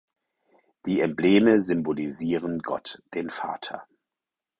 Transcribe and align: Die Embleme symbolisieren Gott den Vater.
Die 0.87 0.99
Embleme 0.99 1.61
symbolisieren 1.61 2.57
Gott 2.63 3.03
den 3.13 3.29
Vater. 3.29 3.85